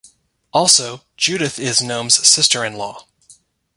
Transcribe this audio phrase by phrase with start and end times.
[0.51, 3.05] Also, Judith is Noam's sister in-law.